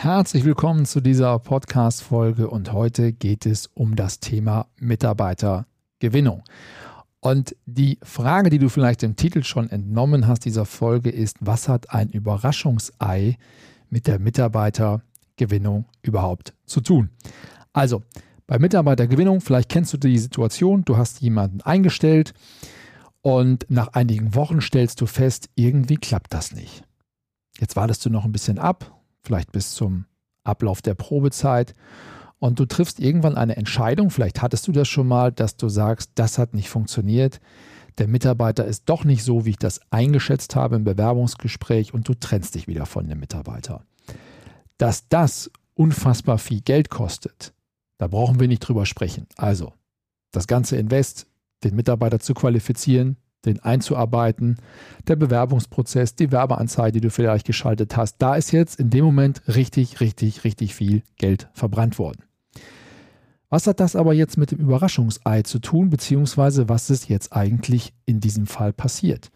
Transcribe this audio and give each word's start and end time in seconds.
Herzlich 0.00 0.44
willkommen 0.44 0.86
zu 0.86 1.00
dieser 1.00 1.40
Podcast-Folge 1.40 2.48
und 2.48 2.72
heute 2.72 3.12
geht 3.12 3.46
es 3.46 3.66
um 3.74 3.96
das 3.96 4.20
Thema 4.20 4.68
Mitarbeitergewinnung. 4.78 6.44
Und 7.18 7.56
die 7.66 7.98
Frage, 8.04 8.48
die 8.48 8.60
du 8.60 8.68
vielleicht 8.68 9.02
im 9.02 9.16
Titel 9.16 9.42
schon 9.42 9.68
entnommen 9.68 10.28
hast 10.28 10.44
dieser 10.44 10.66
Folge 10.66 11.10
ist, 11.10 11.38
was 11.40 11.68
hat 11.68 11.90
ein 11.90 12.10
Überraschungsei 12.10 13.38
mit 13.90 14.06
der 14.06 14.20
Mitarbeitergewinnung 14.20 15.86
überhaupt 16.02 16.54
zu 16.64 16.80
tun? 16.80 17.10
Also, 17.72 18.04
bei 18.46 18.60
Mitarbeitergewinnung, 18.60 19.40
vielleicht 19.40 19.68
kennst 19.68 19.92
du 19.94 19.96
die 19.96 20.18
Situation, 20.18 20.84
du 20.84 20.96
hast 20.96 21.20
jemanden 21.22 21.60
eingestellt 21.62 22.34
und 23.20 23.66
nach 23.68 23.88
einigen 23.94 24.36
Wochen 24.36 24.60
stellst 24.60 25.00
du 25.00 25.06
fest, 25.06 25.50
irgendwie 25.56 25.96
klappt 25.96 26.32
das 26.32 26.52
nicht. 26.52 26.84
Jetzt 27.58 27.74
wartest 27.74 28.06
du 28.06 28.10
noch 28.10 28.24
ein 28.24 28.30
bisschen 28.30 28.60
ab, 28.60 28.94
vielleicht 29.28 29.52
bis 29.52 29.72
zum 29.72 30.06
Ablauf 30.42 30.80
der 30.80 30.94
Probezeit. 30.94 31.74
Und 32.38 32.58
du 32.58 32.64
triffst 32.64 32.98
irgendwann 32.98 33.36
eine 33.36 33.56
Entscheidung, 33.56 34.10
vielleicht 34.10 34.40
hattest 34.40 34.66
du 34.66 34.72
das 34.72 34.88
schon 34.88 35.06
mal, 35.06 35.32
dass 35.32 35.56
du 35.56 35.68
sagst, 35.68 36.12
das 36.14 36.38
hat 36.38 36.54
nicht 36.54 36.70
funktioniert. 36.70 37.40
Der 37.98 38.08
Mitarbeiter 38.08 38.64
ist 38.64 38.84
doch 38.86 39.04
nicht 39.04 39.22
so, 39.22 39.44
wie 39.44 39.50
ich 39.50 39.58
das 39.58 39.80
eingeschätzt 39.90 40.56
habe 40.56 40.76
im 40.76 40.84
Bewerbungsgespräch 40.84 41.92
und 41.92 42.08
du 42.08 42.14
trennst 42.14 42.54
dich 42.54 42.66
wieder 42.68 42.86
von 42.86 43.06
dem 43.08 43.20
Mitarbeiter. 43.20 43.84
Dass 44.78 45.08
das 45.08 45.50
unfassbar 45.74 46.38
viel 46.38 46.62
Geld 46.62 46.88
kostet, 46.88 47.52
da 47.98 48.06
brauchen 48.06 48.40
wir 48.40 48.48
nicht 48.48 48.60
drüber 48.60 48.86
sprechen. 48.86 49.26
Also, 49.36 49.74
das 50.30 50.46
ganze 50.46 50.76
Invest, 50.76 51.26
den 51.64 51.76
Mitarbeiter 51.76 52.20
zu 52.20 52.32
qualifizieren, 52.32 53.16
den 53.44 53.60
einzuarbeiten, 53.60 54.56
der 55.06 55.16
Bewerbungsprozess, 55.16 56.14
die 56.14 56.32
Werbeanzeige, 56.32 56.92
die 56.92 57.00
du 57.00 57.10
vielleicht 57.10 57.46
geschaltet 57.46 57.96
hast, 57.96 58.16
da 58.18 58.34
ist 58.34 58.52
jetzt 58.52 58.78
in 58.80 58.90
dem 58.90 59.04
Moment 59.04 59.42
richtig, 59.48 60.00
richtig, 60.00 60.44
richtig 60.44 60.74
viel 60.74 61.02
Geld 61.16 61.48
verbrannt 61.52 61.98
worden. 61.98 62.24
Was 63.50 63.66
hat 63.66 63.80
das 63.80 63.96
aber 63.96 64.12
jetzt 64.12 64.36
mit 64.36 64.50
dem 64.50 64.58
Überraschungsei 64.58 65.42
zu 65.42 65.58
tun, 65.58 65.88
beziehungsweise 65.88 66.68
was 66.68 66.90
ist 66.90 67.08
jetzt 67.08 67.32
eigentlich 67.32 67.94
in 68.04 68.20
diesem 68.20 68.46
Fall 68.46 68.74
passiert? 68.74 69.30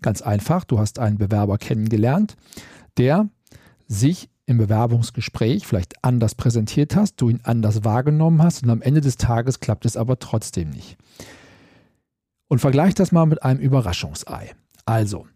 Ganz 0.00 0.22
einfach, 0.22 0.64
du 0.64 0.78
hast 0.78 0.98
einen 0.98 1.18
Bewerber 1.18 1.58
kennengelernt, 1.58 2.36
der 2.96 3.28
sich 3.86 4.30
im 4.46 4.56
Bewerbungsgespräch 4.56 5.66
vielleicht 5.66 6.02
anders 6.02 6.34
präsentiert 6.34 6.96
hast, 6.96 7.20
du 7.20 7.28
ihn 7.28 7.40
anders 7.44 7.84
wahrgenommen 7.84 8.42
hast 8.42 8.62
und 8.62 8.70
am 8.70 8.82
Ende 8.82 9.00
des 9.00 9.16
Tages 9.16 9.60
klappt 9.60 9.84
es 9.84 9.96
aber 9.96 10.18
trotzdem 10.18 10.70
nicht. 10.70 10.96
Und 12.50 12.58
vergleich 12.58 12.94
das 12.94 13.12
mal 13.12 13.26
mit 13.26 13.44
einem 13.44 13.60
Überraschungsei. 13.60 14.56
Also, 14.84 15.28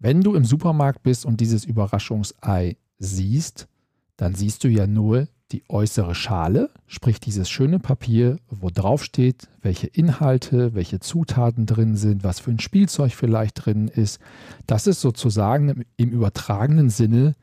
wenn 0.00 0.20
du 0.20 0.34
im 0.34 0.44
Supermarkt 0.44 1.04
bist 1.04 1.24
und 1.24 1.40
dieses 1.40 1.64
Überraschungsei 1.64 2.76
siehst, 2.98 3.68
dann 4.16 4.34
siehst 4.34 4.64
du 4.64 4.68
ja 4.68 4.88
nur 4.88 5.28
die 5.52 5.62
äußere 5.68 6.16
Schale, 6.16 6.70
sprich 6.88 7.20
dieses 7.20 7.48
schöne 7.48 7.78
Papier, 7.78 8.40
wo 8.48 8.68
drauf 8.68 9.04
steht, 9.04 9.46
welche 9.62 9.86
Inhalte, 9.86 10.74
welche 10.74 10.98
Zutaten 10.98 11.66
drin 11.66 11.94
sind, 11.94 12.24
was 12.24 12.40
für 12.40 12.50
ein 12.50 12.58
Spielzeug 12.58 13.12
vielleicht 13.14 13.64
drin 13.64 13.86
ist. 13.86 14.18
Das 14.66 14.88
ist 14.88 15.00
sozusagen 15.00 15.84
im 15.96 16.10
übertragenen 16.10 16.90
Sinne 16.90 17.36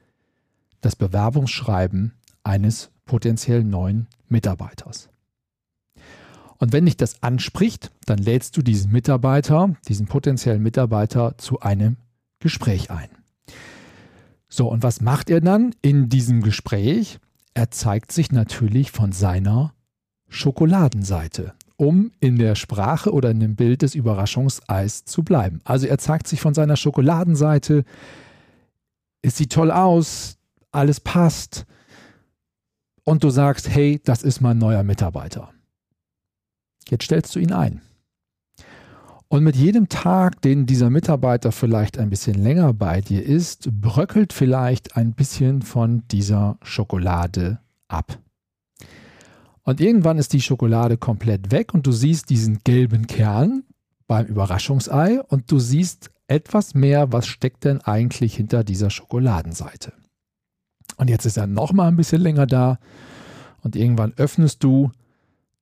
das 0.81 0.97
Bewerbungsschreiben 0.97 2.11
eines 2.43 2.91
potenziell 3.05 3.63
neuen 3.63 4.07
Mitarbeiters. 4.27 5.12
Und 6.63 6.71
wenn 6.71 6.85
dich 6.85 6.95
das 6.95 7.21
anspricht, 7.21 7.91
dann 8.05 8.19
lädst 8.19 8.55
du 8.55 8.61
diesen 8.61 8.89
Mitarbeiter, 8.89 9.75
diesen 9.89 10.05
potenziellen 10.05 10.63
Mitarbeiter 10.63 11.37
zu 11.37 11.59
einem 11.59 11.97
Gespräch 12.39 12.89
ein. 12.89 13.09
So, 14.47 14.69
und 14.69 14.81
was 14.81 15.01
macht 15.01 15.29
er 15.29 15.41
dann 15.41 15.75
in 15.81 16.07
diesem 16.07 16.41
Gespräch? 16.41 17.19
Er 17.53 17.69
zeigt 17.69 18.13
sich 18.13 18.31
natürlich 18.31 18.91
von 18.91 19.11
seiner 19.11 19.73
Schokoladenseite, 20.29 21.53
um 21.75 22.13
in 22.21 22.37
der 22.37 22.55
Sprache 22.55 23.11
oder 23.11 23.31
in 23.31 23.41
dem 23.41 23.57
Bild 23.57 23.81
des 23.81 23.93
Überraschungseis 23.93 25.03
zu 25.03 25.21
bleiben. 25.21 25.59
Also 25.65 25.87
er 25.87 25.97
zeigt 25.97 26.29
sich 26.29 26.39
von 26.39 26.53
seiner 26.53 26.77
Schokoladenseite, 26.77 27.83
es 29.21 29.35
sieht 29.35 29.51
toll 29.51 29.69
aus, 29.69 30.37
alles 30.71 31.01
passt 31.01 31.65
und 33.03 33.21
du 33.25 33.31
sagst, 33.31 33.67
hey, 33.67 33.99
das 34.05 34.23
ist 34.23 34.39
mein 34.39 34.59
neuer 34.59 34.83
Mitarbeiter. 34.83 35.49
Jetzt 36.89 37.05
stellst 37.05 37.35
du 37.35 37.39
ihn 37.39 37.51
ein. 37.51 37.81
Und 39.27 39.43
mit 39.43 39.55
jedem 39.55 39.89
Tag, 39.89 40.41
den 40.43 40.67
dieser 40.67 40.91
Mitarbeiter 40.91 41.51
vielleicht 41.51 41.97
ein 41.97 42.11
bisschen 42.11 42.35
länger 42.35 42.71
bei 42.71 43.01
dir 43.01 43.25
ist, 43.25 43.69
bröckelt 43.81 44.31
vielleicht 44.31 44.95
ein 44.95 45.13
bisschen 45.13 45.63
von 45.63 46.03
dieser 46.11 46.57
Schokolade 46.61 47.59
ab. 47.87 48.19
Und 49.63 49.81
irgendwann 49.81 50.19
ist 50.19 50.33
die 50.33 50.41
Schokolade 50.41 50.97
komplett 50.97 51.51
weg 51.51 51.73
und 51.73 51.87
du 51.87 51.91
siehst 51.91 52.29
diesen 52.29 52.59
gelben 52.63 53.07
Kern 53.07 53.63
beim 54.05 54.27
Überraschungsei 54.27 55.21
und 55.23 55.51
du 55.51 55.57
siehst 55.57 56.11
etwas 56.27 56.75
mehr, 56.75 57.11
was 57.11 57.25
steckt 57.25 57.63
denn 57.63 57.81
eigentlich 57.81 58.35
hinter 58.35 58.63
dieser 58.63 58.89
Schokoladenseite. 58.89 59.93
Und 60.97 61.09
jetzt 61.09 61.25
ist 61.25 61.37
er 61.37 61.47
noch 61.47 61.73
mal 61.73 61.87
ein 61.87 61.95
bisschen 61.95 62.21
länger 62.21 62.45
da 62.45 62.77
und 63.61 63.75
irgendwann 63.75 64.13
öffnest 64.17 64.63
du 64.63 64.91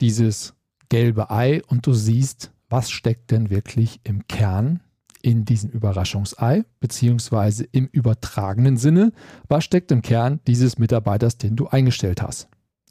dieses 0.02 0.56
gelbe 0.92 1.32
Ei 1.32 1.62
und 1.68 1.88
du 1.88 1.94
siehst, 1.94 2.52
was 2.70 2.92
steckt 2.92 3.32
denn 3.32 3.50
wirklich 3.50 4.02
im 4.04 4.28
Kern 4.28 4.82
in 5.22 5.46
diesem 5.46 5.70
Überraschungsei, 5.70 6.66
beziehungsweise 6.82 7.64
im 7.64 7.88
übertragenen 7.88 8.76
Sinne, 8.76 9.14
was 9.48 9.64
steckt 9.64 9.92
im 9.94 10.02
Kern 10.02 10.42
dieses 10.48 10.80
Mitarbeiters, 10.80 11.38
den 11.38 11.56
du 11.56 11.68
eingestellt 11.68 12.22
hast. 12.22 12.50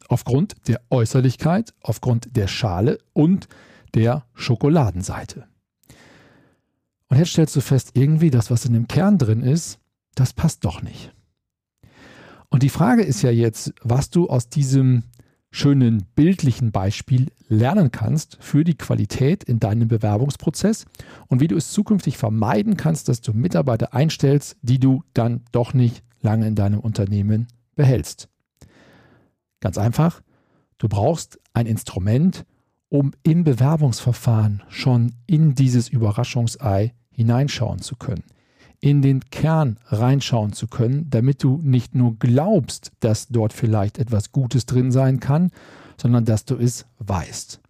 Aufgrund 0.09 0.57
der 0.67 0.81
Äußerlichkeit, 0.89 1.75
aufgrund 1.83 2.35
der 2.37 2.49
Schale 2.49 2.99
und 3.13 3.49
der 3.95 4.25
Schokoladenseite. 4.33 5.47
Und 7.09 7.19
jetzt 7.19 7.33
stellst 7.33 7.55
du 7.55 7.61
fest, 7.61 7.91
irgendwie 7.95 8.31
das, 8.31 8.51
was 8.51 8.65
in 8.65 8.73
dem 8.73 8.89
Kern 8.89 9.19
drin 9.19 9.43
ist, 9.43 9.79
das 10.15 10.33
passt 10.33 10.65
doch 10.65 10.81
nicht. 10.81 11.13
Und 12.49 12.63
die 12.63 12.71
Frage 12.71 13.03
ist 13.03 13.21
ja 13.21 13.31
jetzt, 13.31 13.75
was 13.83 14.09
du 14.09 14.31
aus 14.31 14.49
diesem 14.49 15.05
schönen 15.51 16.07
bildlichen 16.15 16.71
Beispiel 16.71 17.27
lernen 17.49 17.91
kannst 17.91 18.39
für 18.41 18.65
die 18.65 18.77
Qualität 18.77 19.43
in 19.45 19.59
deinem 19.59 19.89
Bewerbungsprozess 19.89 20.87
und 21.27 21.41
wie 21.41 21.49
du 21.49 21.57
es 21.57 21.73
zukünftig 21.73 22.19
vermeiden 22.19 22.77
kannst, 22.77 23.09
dass 23.09 23.21
du 23.21 23.33
Mitarbeiter 23.33 23.93
einstellst, 23.93 24.57
die 24.63 24.79
du 24.79 25.03
dann 25.13 25.43
doch 25.53 25.75
nicht 25.75 26.05
lange 26.21 26.47
in 26.47 26.55
deinem 26.55 26.81
Unternehmen 26.81 27.49
behältst. 27.75 28.29
Ganz 29.61 29.77
einfach, 29.77 30.23
du 30.79 30.89
brauchst 30.89 31.41
ein 31.53 31.67
Instrument, 31.67 32.45
um 32.89 33.13
im 33.23 33.45
Bewerbungsverfahren 33.45 34.63
schon 34.69 35.15
in 35.27 35.55
dieses 35.55 35.89
Überraschungsei 35.89 36.95
hineinschauen 37.11 37.81
zu 37.81 37.97
können 37.97 38.25
in 38.81 39.03
den 39.03 39.21
Kern 39.31 39.79
reinschauen 39.87 40.53
zu 40.53 40.67
können, 40.67 41.09
damit 41.11 41.43
du 41.43 41.61
nicht 41.63 41.95
nur 41.95 42.19
glaubst, 42.19 42.93
dass 43.01 43.29
dort 43.29 43.53
vielleicht 43.53 43.99
etwas 43.99 44.33
Gutes 44.33 44.67
drin 44.67 44.91
sein 44.91 45.21
kann, 45.21 45.51
sondern 45.99 46.25
dass 46.25 46.47
du 46.47 46.57
es 46.57 46.87
weißt. 46.99 47.61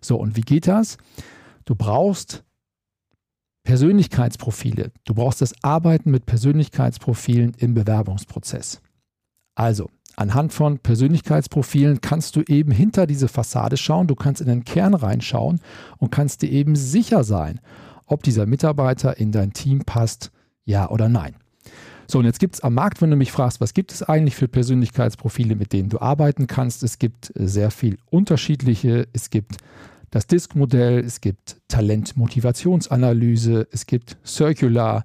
So, 0.00 0.16
und 0.16 0.36
wie 0.36 0.40
geht 0.40 0.66
das? 0.66 0.98
Du 1.64 1.74
brauchst 1.76 2.42
Persönlichkeitsprofile. 3.62 4.90
Du 5.04 5.14
brauchst 5.14 5.40
das 5.40 5.54
Arbeiten 5.62 6.10
mit 6.10 6.26
Persönlichkeitsprofilen 6.26 7.54
im 7.58 7.74
Bewerbungsprozess. 7.74 8.80
Also, 9.54 9.90
anhand 10.16 10.52
von 10.52 10.78
Persönlichkeitsprofilen 10.78 12.00
kannst 12.00 12.34
du 12.34 12.42
eben 12.42 12.72
hinter 12.72 13.06
diese 13.06 13.28
Fassade 13.28 13.76
schauen, 13.76 14.08
du 14.08 14.16
kannst 14.16 14.40
in 14.40 14.48
den 14.48 14.64
Kern 14.64 14.94
reinschauen 14.94 15.60
und 15.98 16.10
kannst 16.10 16.42
dir 16.42 16.50
eben 16.50 16.74
sicher 16.74 17.22
sein, 17.22 17.60
ob 18.06 18.24
dieser 18.24 18.46
Mitarbeiter 18.46 19.18
in 19.18 19.30
dein 19.30 19.52
Team 19.52 19.84
passt 19.84 20.32
ja 20.70 20.88
oder 20.88 21.08
nein. 21.08 21.34
So, 22.06 22.18
und 22.18 22.24
jetzt 22.24 22.40
gibt 22.40 22.56
es 22.56 22.60
am 22.62 22.74
Markt, 22.74 23.02
wenn 23.02 23.10
du 23.10 23.16
mich 23.16 23.30
fragst, 23.30 23.60
was 23.60 23.72
gibt 23.72 23.92
es 23.92 24.02
eigentlich 24.02 24.34
für 24.34 24.48
Persönlichkeitsprofile, 24.48 25.54
mit 25.54 25.72
denen 25.72 25.90
du 25.90 26.00
arbeiten 26.00 26.48
kannst? 26.48 26.82
Es 26.82 26.98
gibt 26.98 27.30
äh, 27.36 27.46
sehr 27.46 27.70
viel 27.70 27.98
unterschiedliche. 28.10 29.06
Es 29.12 29.30
gibt 29.30 29.58
das 30.10 30.26
Disk-Modell, 30.26 31.04
es 31.04 31.20
gibt 31.20 31.58
Talent-Motivationsanalyse, 31.68 33.68
es 33.70 33.86
gibt 33.86 34.16
Circular, 34.26 35.04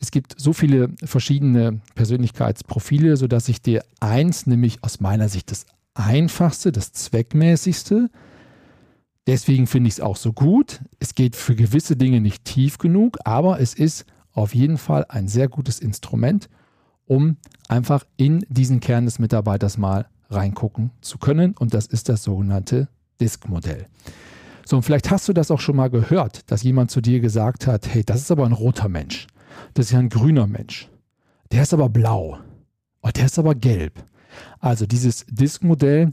Es 0.00 0.10
gibt 0.10 0.34
so 0.38 0.52
viele 0.52 0.90
verschiedene 1.04 1.80
Persönlichkeitsprofile, 1.94 3.16
sodass 3.16 3.48
ich 3.48 3.60
dir 3.60 3.84
eins, 4.00 4.46
nämlich 4.46 4.82
aus 4.82 5.00
meiner 5.00 5.28
Sicht 5.28 5.50
das 5.50 5.66
einfachste, 5.94 6.72
das 6.72 6.92
zweckmäßigste, 6.92 8.08
deswegen 9.26 9.66
finde 9.66 9.88
ich 9.88 9.94
es 9.94 10.00
auch 10.00 10.16
so 10.16 10.32
gut. 10.32 10.80
Es 11.00 11.14
geht 11.14 11.36
für 11.36 11.56
gewisse 11.56 11.96
Dinge 11.96 12.20
nicht 12.20 12.44
tief 12.44 12.78
genug, 12.78 13.18
aber 13.24 13.60
es 13.60 13.74
ist 13.74 14.06
auf 14.38 14.54
jeden 14.54 14.78
Fall 14.78 15.04
ein 15.08 15.28
sehr 15.28 15.48
gutes 15.48 15.80
Instrument, 15.80 16.48
um 17.06 17.36
einfach 17.68 18.04
in 18.16 18.44
diesen 18.48 18.80
Kern 18.80 19.04
des 19.04 19.18
Mitarbeiters 19.18 19.78
mal 19.78 20.06
reingucken 20.30 20.90
zu 21.00 21.18
können. 21.18 21.54
Und 21.58 21.74
das 21.74 21.86
ist 21.86 22.08
das 22.08 22.22
sogenannte 22.22 22.88
Disk-Modell. 23.20 23.86
So, 24.64 24.76
und 24.76 24.82
vielleicht 24.82 25.10
hast 25.10 25.28
du 25.28 25.32
das 25.32 25.50
auch 25.50 25.60
schon 25.60 25.76
mal 25.76 25.90
gehört, 25.90 26.50
dass 26.50 26.62
jemand 26.62 26.90
zu 26.90 27.00
dir 27.00 27.20
gesagt 27.20 27.66
hat, 27.66 27.88
hey, 27.88 28.04
das 28.04 28.20
ist 28.20 28.30
aber 28.30 28.46
ein 28.46 28.52
roter 28.52 28.88
Mensch. 28.88 29.26
Das 29.74 29.86
ist 29.86 29.92
ja 29.92 29.98
ein 29.98 30.10
grüner 30.10 30.46
Mensch. 30.46 30.88
Der 31.50 31.62
ist 31.62 31.72
aber 31.72 31.88
blau. 31.88 32.38
Oh, 33.02 33.08
der 33.08 33.26
ist 33.26 33.38
aber 33.38 33.54
gelb. 33.54 34.04
Also 34.60 34.86
dieses 34.86 35.24
Disk-Modell 35.26 36.12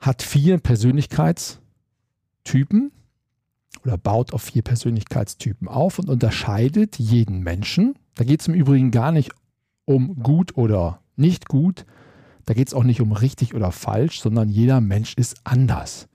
hat 0.00 0.22
vier 0.22 0.58
Persönlichkeitstypen 0.58 2.92
oder 3.84 3.98
baut 3.98 4.32
auf 4.32 4.42
vier 4.42 4.62
Persönlichkeitstypen 4.62 5.68
auf 5.68 5.98
und 5.98 6.08
unterscheidet 6.08 6.98
jeden 6.98 7.40
Menschen. 7.40 7.94
Da 8.14 8.24
geht 8.24 8.40
es 8.40 8.48
im 8.48 8.54
Übrigen 8.54 8.90
gar 8.90 9.12
nicht 9.12 9.32
um 9.84 10.22
gut 10.22 10.56
oder 10.56 11.00
nicht 11.16 11.48
gut. 11.48 11.84
Da 12.46 12.54
geht 12.54 12.68
es 12.68 12.74
auch 12.74 12.84
nicht 12.84 13.00
um 13.00 13.12
richtig 13.12 13.54
oder 13.54 13.72
falsch, 13.72 14.20
sondern 14.20 14.48
jeder 14.48 14.80
Mensch 14.80 15.14
ist 15.14 15.36
anders. 15.44 16.08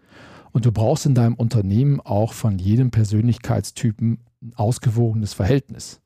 Und 0.52 0.66
du 0.66 0.72
brauchst 0.72 1.06
in 1.06 1.16
deinem 1.16 1.36
Unternehmen 1.36 2.00
auch 2.02 2.34
von 2.34 2.58
jedem 2.58 2.92
Persönlichkeitstypen 2.92 4.20
ein 4.42 4.54
ausgewogenes 4.56 5.34
Verhältnis. 5.34 6.02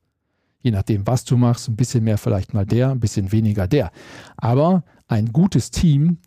Je 0.60 0.70
nachdem, 0.70 1.06
was 1.06 1.24
du 1.24 1.36
machst, 1.36 1.68
ein 1.68 1.76
bisschen 1.76 2.04
mehr 2.04 2.18
vielleicht 2.18 2.54
mal 2.54 2.66
der, 2.66 2.90
ein 2.90 3.00
bisschen 3.00 3.32
weniger 3.32 3.68
der. 3.68 3.90
Aber 4.36 4.82
ein 5.08 5.32
gutes 5.32 5.70
Team 5.70 6.18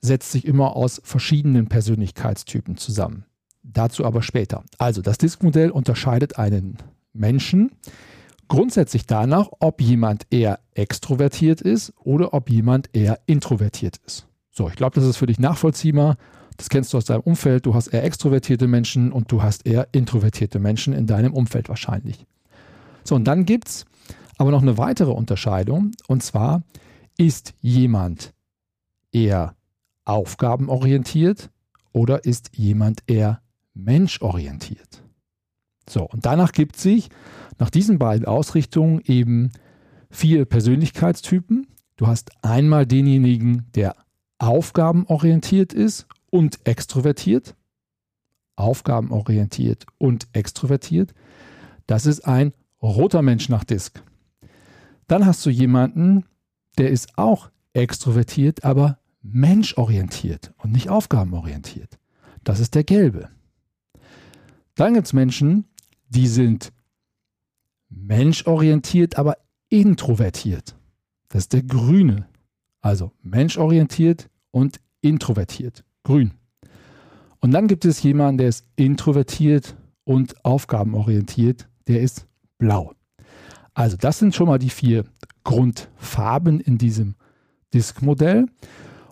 setzt 0.00 0.32
sich 0.32 0.46
immer 0.46 0.76
aus 0.76 1.00
verschiedenen 1.04 1.68
Persönlichkeitstypen 1.68 2.76
zusammen. 2.78 3.24
Dazu 3.62 4.04
aber 4.04 4.22
später. 4.22 4.64
Also 4.78 5.02
das 5.02 5.18
Diskmodell 5.18 5.70
unterscheidet 5.70 6.38
einen 6.38 6.78
Menschen 7.12 7.70
grundsätzlich 8.48 9.06
danach, 9.06 9.48
ob 9.60 9.80
jemand 9.80 10.26
eher 10.30 10.58
extrovertiert 10.74 11.60
ist 11.60 11.94
oder 12.02 12.34
ob 12.34 12.50
jemand 12.50 12.90
eher 12.94 13.20
introvertiert 13.26 13.98
ist. 14.06 14.26
So, 14.50 14.68
ich 14.68 14.74
glaube, 14.74 14.96
das 14.96 15.04
ist 15.04 15.16
für 15.16 15.26
dich 15.26 15.38
nachvollziehbar. 15.38 16.16
Das 16.56 16.68
kennst 16.68 16.92
du 16.92 16.98
aus 16.98 17.04
deinem 17.04 17.22
Umfeld. 17.22 17.64
Du 17.64 17.74
hast 17.74 17.88
eher 17.88 18.04
extrovertierte 18.04 18.66
Menschen 18.66 19.12
und 19.12 19.32
du 19.32 19.42
hast 19.42 19.66
eher 19.66 19.88
introvertierte 19.92 20.58
Menschen 20.58 20.92
in 20.92 21.06
deinem 21.06 21.32
Umfeld 21.32 21.68
wahrscheinlich. 21.68 22.26
So, 23.04 23.14
und 23.14 23.24
dann 23.24 23.46
gibt 23.46 23.68
es 23.68 23.86
aber 24.36 24.50
noch 24.50 24.62
eine 24.62 24.76
weitere 24.76 25.10
Unterscheidung. 25.10 25.92
Und 26.08 26.22
zwar 26.22 26.62
ist 27.16 27.54
jemand 27.60 28.34
eher 29.12 29.54
aufgabenorientiert 30.04 31.50
oder 31.92 32.24
ist 32.24 32.50
jemand 32.56 33.02
eher 33.06 33.40
menschorientiert. 33.84 35.02
So, 35.88 36.04
und 36.04 36.26
danach 36.26 36.52
gibt 36.52 36.76
sich 36.76 37.08
nach 37.58 37.70
diesen 37.70 37.98
beiden 37.98 38.26
Ausrichtungen 38.26 39.00
eben 39.04 39.50
vier 40.10 40.44
Persönlichkeitstypen. 40.44 41.66
Du 41.96 42.06
hast 42.06 42.30
einmal 42.42 42.86
denjenigen, 42.86 43.66
der 43.74 43.96
aufgabenorientiert 44.38 45.72
ist 45.72 46.06
und 46.30 46.60
extrovertiert, 46.64 47.54
aufgabenorientiert 48.56 49.84
und 49.98 50.28
extrovertiert, 50.32 51.12
das 51.86 52.06
ist 52.06 52.20
ein 52.20 52.52
roter 52.80 53.20
Mensch 53.20 53.48
nach 53.48 53.64
Disk. 53.64 54.02
Dann 55.08 55.26
hast 55.26 55.44
du 55.44 55.50
jemanden, 55.50 56.24
der 56.78 56.90
ist 56.90 57.18
auch 57.18 57.50
extrovertiert, 57.72 58.64
aber 58.64 58.98
menschorientiert 59.22 60.52
und 60.58 60.72
nicht 60.72 60.88
aufgabenorientiert. 60.88 61.98
Das 62.44 62.60
ist 62.60 62.74
der 62.74 62.84
gelbe. 62.84 63.28
Dann 64.80 64.94
gibt 64.94 65.08
es 65.08 65.12
Menschen, 65.12 65.66
die 66.08 66.26
sind 66.26 66.72
menschorientiert, 67.90 69.18
aber 69.18 69.36
introvertiert. 69.68 70.74
Das 71.28 71.42
ist 71.42 71.52
der 71.52 71.64
grüne. 71.64 72.26
Also 72.80 73.12
menschorientiert 73.22 74.30
und 74.50 74.80
introvertiert 75.02 75.84
grün. 76.02 76.32
Und 77.40 77.50
dann 77.50 77.68
gibt 77.68 77.84
es 77.84 78.02
jemanden, 78.02 78.38
der 78.38 78.48
ist 78.48 78.64
introvertiert 78.76 79.76
und 80.04 80.42
aufgabenorientiert, 80.46 81.68
der 81.86 82.00
ist 82.00 82.26
blau. 82.56 82.94
Also 83.74 83.98
das 83.98 84.18
sind 84.18 84.34
schon 84.34 84.46
mal 84.46 84.58
die 84.58 84.70
vier 84.70 85.04
Grundfarben 85.44 86.58
in 86.58 86.78
diesem 86.78 87.16
Disk-Modell. 87.74 88.46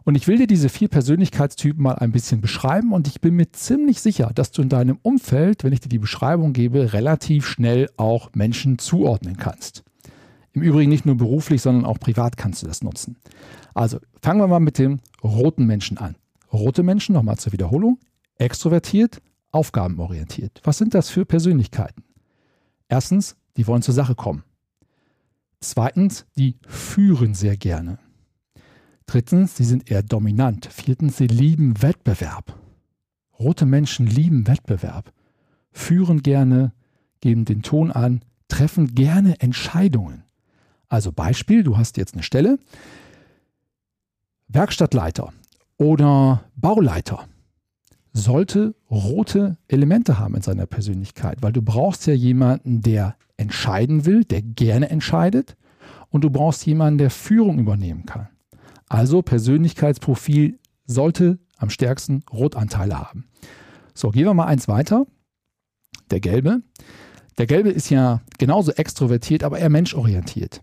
Und 0.09 0.15
ich 0.15 0.27
will 0.27 0.39
dir 0.39 0.47
diese 0.47 0.71
vier 0.71 0.89
Persönlichkeitstypen 0.89 1.83
mal 1.83 1.97
ein 1.97 2.13
bisschen 2.13 2.41
beschreiben 2.41 2.95
und 2.95 3.07
ich 3.07 3.21
bin 3.21 3.35
mir 3.35 3.53
ziemlich 3.53 4.01
sicher, 4.01 4.31
dass 4.35 4.51
du 4.51 4.63
in 4.63 4.71
deinem 4.71 4.99
Umfeld, 5.03 5.65
wenn 5.65 5.75
ich 5.75 5.81
dir 5.81 5.91
die 5.91 5.99
Beschreibung 5.99 6.55
gebe, 6.55 6.95
relativ 6.95 7.47
schnell 7.47 7.91
auch 7.99 8.31
Menschen 8.33 8.79
zuordnen 8.79 9.37
kannst. 9.37 9.85
Im 10.53 10.63
Übrigen 10.63 10.89
nicht 10.89 11.05
nur 11.05 11.19
beruflich, 11.19 11.61
sondern 11.61 11.85
auch 11.85 12.01
privat 12.01 12.39
kannst 12.39 12.63
du 12.63 12.67
das 12.67 12.83
nutzen. 12.83 13.19
Also 13.75 13.99
fangen 14.23 14.41
wir 14.41 14.47
mal 14.47 14.61
mit 14.61 14.79
dem 14.79 15.01
roten 15.23 15.67
Menschen 15.67 15.99
an. 15.99 16.17
Rote 16.51 16.83
Menschen, 16.83 17.13
nochmal 17.13 17.37
zur 17.37 17.53
Wiederholung, 17.53 17.99
extrovertiert, 18.39 19.21
aufgabenorientiert. 19.53 20.63
Was 20.65 20.79
sind 20.79 20.95
das 20.95 21.11
für 21.11 21.27
Persönlichkeiten? 21.27 22.03
Erstens, 22.89 23.37
die 23.59 23.67
wollen 23.67 23.83
zur 23.83 23.93
Sache 23.93 24.15
kommen. 24.15 24.43
Zweitens, 25.61 26.25
die 26.35 26.57
führen 26.67 27.35
sehr 27.35 27.59
gerne. 27.59 27.99
Drittens, 29.09 29.57
sie 29.57 29.65
sind 29.65 29.91
eher 29.91 30.03
dominant. 30.03 30.67
Viertens, 30.67 31.17
sie 31.17 31.27
lieben 31.27 31.83
Wettbewerb. 31.83 32.55
Rote 33.39 33.65
Menschen 33.65 34.07
lieben 34.07 34.47
Wettbewerb, 34.47 35.13
führen 35.71 36.23
gerne, 36.23 36.73
geben 37.21 37.47
den 37.47 37.63
Ton 37.63 37.91
an, 37.91 38.21
treffen 38.49 38.95
gerne 38.95 39.41
Entscheidungen. 39.41 40.25
Also 40.89 41.11
Beispiel, 41.11 41.63
du 41.63 41.79
hast 41.79 41.97
jetzt 41.97 42.15
eine 42.15 42.23
Stelle, 42.23 42.59
Werkstattleiter 44.49 45.33
oder 45.79 46.45
Bauleiter 46.57 47.29
sollte 48.13 48.75
rote 48.91 49.57
Elemente 49.69 50.19
haben 50.19 50.35
in 50.35 50.43
seiner 50.43 50.67
Persönlichkeit, 50.67 51.39
weil 51.41 51.53
du 51.53 51.63
brauchst 51.63 52.07
ja 52.07 52.15
jemanden, 52.15 52.83
der 52.83 53.17
entscheiden 53.39 54.05
will, 54.05 54.25
der 54.25 54.43
gerne 54.43 54.91
entscheidet 54.91 55.57
und 56.11 56.25
du 56.25 56.31
brauchst 56.31 56.67
jemanden, 56.67 56.99
der 56.99 57.11
Führung 57.11 57.59
übernehmen 57.59 58.05
kann. 58.05 58.29
Also 58.89 59.23
Persönlichkeitsprofil 59.23 60.59
sollte 60.87 61.39
am 61.57 61.71
stärksten 61.71 62.23
Rotanteile 62.33 62.99
haben. 62.99 63.29
So, 63.95 64.11
gehen 64.11 64.25
wir 64.25 64.35
mal 64.35 64.47
eins 64.47 64.69
weiter. 64.69 65.07
Der 66.11 66.21
gelbe. 66.21 66.63
Der 67.37 67.47
gelbe 67.47 67.71
ist 67.71 67.91
ja 67.91 68.23
genauso 68.39 68.73
extrovertiert, 68.73 69.45
aber 69.45 69.59
eher 69.59 69.69
menschorientiert. 69.69 70.63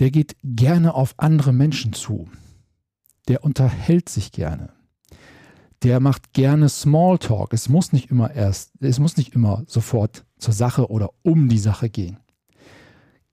Der 0.00 0.10
geht 0.10 0.36
gerne 0.42 0.94
auf 0.94 1.14
andere 1.16 1.52
Menschen 1.52 1.92
zu 1.92 2.28
der 3.28 3.44
unterhält 3.44 4.08
sich 4.08 4.32
gerne. 4.32 4.70
Der 5.82 6.00
macht 6.00 6.32
gerne 6.32 6.68
Smalltalk. 6.68 7.52
Es 7.52 7.68
muss 7.68 7.92
nicht 7.92 8.10
immer 8.10 8.30
erst, 8.30 8.72
es 8.80 8.98
muss 8.98 9.16
nicht 9.16 9.34
immer 9.34 9.64
sofort 9.66 10.24
zur 10.38 10.54
Sache 10.54 10.90
oder 10.90 11.10
um 11.22 11.48
die 11.48 11.58
Sache 11.58 11.90
gehen. 11.90 12.18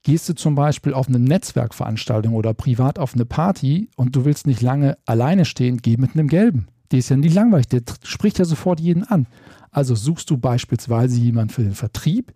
Gehst 0.04 0.28
du 0.28 0.34
zum 0.34 0.54
Beispiel 0.54 0.92
auf 0.92 1.08
eine 1.08 1.18
Netzwerkveranstaltung 1.18 2.34
oder 2.34 2.52
privat 2.52 2.98
auf 2.98 3.14
eine 3.14 3.24
Party 3.24 3.88
und 3.96 4.14
du 4.14 4.26
willst 4.26 4.46
nicht 4.46 4.60
lange 4.60 4.98
alleine 5.06 5.46
stehen, 5.46 5.78
geh 5.78 5.96
mit 5.96 6.14
einem 6.14 6.28
Gelben. 6.28 6.68
Der 6.92 6.98
ist 6.98 7.08
ja 7.08 7.16
nicht 7.16 7.34
langweilig, 7.34 7.68
der 7.68 7.82
spricht 8.02 8.38
ja 8.38 8.44
sofort 8.44 8.80
jeden 8.80 9.04
an. 9.04 9.26
Also 9.70 9.94
suchst 9.94 10.28
du 10.28 10.36
beispielsweise 10.36 11.18
jemanden 11.18 11.54
für 11.54 11.62
den 11.62 11.74
Vertrieb, 11.74 12.34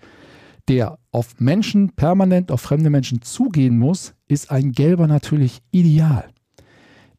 der 0.66 0.98
auf 1.12 1.38
Menschen 1.40 1.90
permanent, 1.90 2.50
auf 2.50 2.62
fremde 2.62 2.88
Menschen 2.88 3.20
zugehen 3.20 3.78
muss, 3.78 4.14
ist 4.26 4.50
ein 4.50 4.72
Gelber 4.72 5.06
natürlich 5.06 5.60
ideal. 5.70 6.24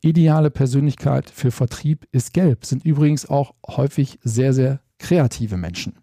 Ideale 0.02 0.50
Persönlichkeit 0.50 1.30
für 1.30 1.52
Vertrieb 1.52 2.08
ist 2.12 2.34
gelb, 2.34 2.66
sind 2.66 2.86
übrigens 2.86 3.30
auch 3.30 3.54
häufig 3.68 4.18
sehr, 4.24 4.54
sehr 4.54 4.82
kreative 4.98 5.58
Menschen. 5.58 6.00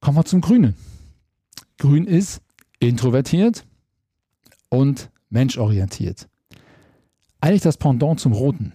Kommen 0.00 0.18
wir 0.18 0.24
zum 0.24 0.40
Grünen. 0.40 0.76
Grün 1.78 2.06
ist 2.06 2.40
introvertiert 2.78 3.66
und 4.68 5.10
menschorientiert. 5.30 6.28
Eigentlich 7.40 7.62
das 7.62 7.76
Pendant 7.76 8.20
zum 8.20 8.32
Roten. 8.32 8.72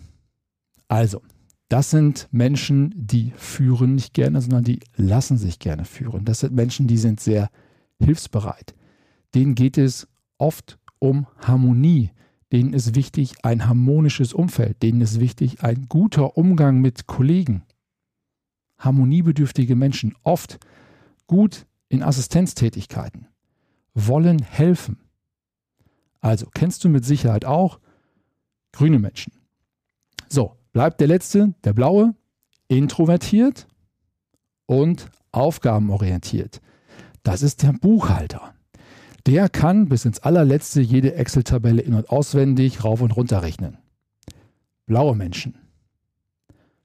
Also, 0.87 1.21
das 1.69 1.91
sind 1.91 2.27
Menschen, 2.31 2.93
die 2.95 3.31
führen 3.35 3.95
nicht 3.95 4.13
gerne, 4.13 4.41
sondern 4.41 4.63
die 4.63 4.79
lassen 4.95 5.37
sich 5.37 5.59
gerne 5.59 5.85
führen. 5.85 6.25
Das 6.25 6.39
sind 6.39 6.53
Menschen, 6.53 6.87
die 6.87 6.97
sind 6.97 7.19
sehr 7.19 7.49
hilfsbereit. 7.99 8.75
Denen 9.35 9.55
geht 9.55 9.77
es 9.77 10.07
oft 10.37 10.79
um 10.99 11.27
Harmonie 11.37 12.11
denen 12.51 12.73
ist 12.73 12.95
wichtig 12.95 13.33
ein 13.43 13.67
harmonisches 13.67 14.33
Umfeld, 14.33 14.81
denen 14.81 15.01
ist 15.01 15.19
wichtig 15.19 15.63
ein 15.63 15.85
guter 15.87 16.37
Umgang 16.37 16.81
mit 16.81 17.07
Kollegen. 17.07 17.63
Harmoniebedürftige 18.77 19.75
Menschen, 19.75 20.15
oft 20.23 20.57
gut 21.27 21.65
in 21.89 22.03
Assistenztätigkeiten, 22.03 23.27
wollen 23.93 24.41
helfen. 24.41 24.97
Also 26.21 26.47
kennst 26.53 26.83
du 26.83 26.89
mit 26.89 27.05
Sicherheit 27.05 27.45
auch 27.45 27.79
grüne 28.71 28.99
Menschen. 28.99 29.33
So, 30.27 30.55
bleibt 30.71 30.99
der 30.99 31.07
letzte, 31.07 31.53
der 31.63 31.73
blaue, 31.73 32.15
introvertiert 32.67 33.67
und 34.67 35.09
aufgabenorientiert. 35.31 36.61
Das 37.23 37.41
ist 37.41 37.63
der 37.63 37.73
Buchhalter. 37.73 38.53
Der 39.25 39.49
kann 39.49 39.89
bis 39.89 40.05
ins 40.05 40.19
allerletzte 40.19 40.81
jede 40.81 41.15
Excel-Tabelle 41.15 41.81
in- 41.81 41.93
und 41.93 42.09
auswendig 42.09 42.83
rauf 42.83 43.01
und 43.01 43.11
runter 43.11 43.41
rechnen. 43.41 43.77
Blaue 44.85 45.15
Menschen. 45.15 45.55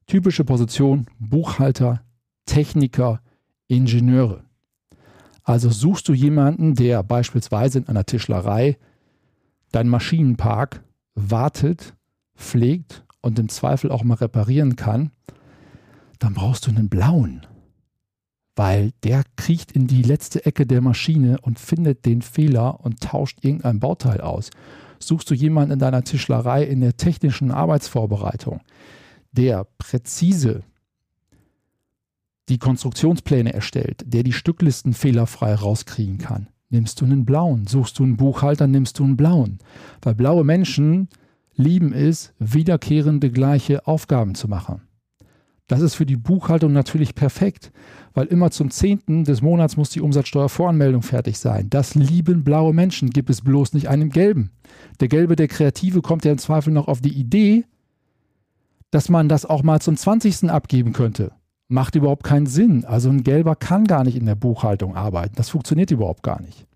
Typische 0.07 0.45
Position 0.45 1.07
Buchhalter, 1.19 2.03
Techniker, 2.45 3.21
Ingenieure. 3.69 4.45
Also 5.45 5.71
suchst 5.71 6.09
du 6.09 6.15
jemanden, 6.15 6.75
der 6.75 7.03
beispielsweise 7.03 7.79
in 7.79 7.89
einer 7.89 8.07
Tischlerei 8.07 8.79
deinen 9.73 9.91
Maschinenpark 9.91 10.83
wartet, 11.15 11.95
pflegt 12.35 13.05
und 13.21 13.39
im 13.39 13.49
Zweifel 13.49 13.93
auch 13.93 14.05
mal 14.05 14.15
reparieren 14.15 14.77
kann, 14.77 15.11
dann 16.19 16.35
brauchst 16.35 16.67
du 16.67 16.71
einen 16.71 16.89
blauen. 16.89 17.47
Weil 18.57 18.93
der 19.03 19.25
kriecht 19.37 19.73
in 19.73 19.87
die 19.87 20.03
letzte 20.03 20.47
Ecke 20.47 20.67
der 20.67 20.81
Maschine 20.81 21.39
und 21.43 21.59
findet 21.59 22.07
den 22.07 22.23
Fehler 22.23 22.81
und 22.81 23.01
tauscht 23.01 23.45
irgendein 23.45 23.81
Bauteil 23.81 24.21
aus. 24.21 24.51
Suchst 24.99 25.29
du 25.31 25.35
jemanden 25.35 25.73
in 25.73 25.79
deiner 25.79 26.05
Tischlerei 26.05 26.65
in 26.65 26.81
der 26.81 26.97
technischen 26.97 27.51
Arbeitsvorbereitung, 27.51 28.61
der 29.33 29.67
präzise 29.79 30.63
die 32.49 32.59
Konstruktionspläne 32.59 33.53
erstellt, 33.55 34.03
der 34.07 34.23
die 34.23 34.33
Stücklisten 34.33 34.93
fehlerfrei 34.93 35.55
rauskriegen 35.55 36.19
kann, 36.19 36.49
nimmst 36.69 37.01
du 37.01 37.05
einen 37.05 37.25
blauen. 37.25 37.67
Suchst 37.67 37.99
du 37.99 38.05
einen 38.05 38.17
Buchhalter, 38.17 38.67
nimmst 38.67 38.99
du 38.99 39.05
einen 39.05 39.17
blauen. 39.17 39.59
Weil 40.03 40.15
blaue 40.15 40.45
Menschen 40.45 41.09
lieben 41.55 41.93
es, 41.93 42.35
wiederkehrende 42.39 43.31
gleiche 43.31 43.87
Aufgaben 43.87 44.35
zu 44.35 44.49
machen. 44.49 44.83
Das 45.67 45.81
ist 45.81 45.95
für 45.95 46.05
die 46.05 46.17
Buchhaltung 46.17 46.73
natürlich 46.73 47.15
perfekt, 47.15 47.73
weil 48.13 48.27
immer 48.27 48.51
zum 48.51 48.71
10. 48.71 49.25
des 49.25 49.41
Monats 49.41 49.79
muss 49.79 49.89
die 49.89 50.03
Umsatzsteuervoranmeldung 50.03 51.01
fertig 51.01 51.39
sein. 51.39 51.71
Das 51.71 51.95
lieben 51.95 52.45
blaue 52.45 52.75
Menschen, 52.75 53.09
gibt 53.11 53.31
es 53.31 53.41
bloß 53.41 53.73
nicht 53.73 53.89
einem 53.89 54.11
gelben. 54.11 54.51
Der 55.01 55.09
gelbe, 55.09 55.37
der 55.37 55.49
Kreative, 55.49 56.03
kommt 56.03 56.27
ja 56.27 56.33
im 56.33 56.39
Zweifel 56.39 56.73
noch 56.73 56.87
auf 56.87 57.01
die 57.01 57.19
Idee, 57.19 57.65
dass 58.91 59.09
man 59.09 59.29
das 59.31 59.47
auch 59.47 59.63
mal 59.63 59.81
zum 59.81 59.97
20. 59.97 60.51
abgeben 60.51 60.93
könnte. 60.93 61.33
Macht 61.69 61.95
überhaupt 61.95 62.25
keinen 62.25 62.47
Sinn. 62.47 62.85
Also 62.85 63.09
ein 63.09 63.23
gelber 63.23 63.57
kann 63.57 63.85
gar 63.85 64.05
nicht 64.05 64.17
in 64.17 64.27
der 64.27 64.35
Buchhaltung 64.35 64.97
arbeiten. 64.97 65.35
Das 65.37 65.49
funktioniert 65.49 65.91
überhaupt 65.91 66.23
gar 66.23 66.41
nicht. 66.41 66.67